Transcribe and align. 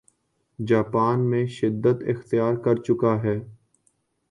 Japan 0.59 1.29
میں 1.29 1.45
شدت 1.49 2.03
اختیار 2.07 2.53
کرچکا 2.55 3.15
ہے 3.23 3.37